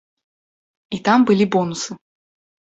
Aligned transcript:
І 0.97 0.99
там 1.09 1.27
былі 1.31 1.45
бонусы. 1.57 1.91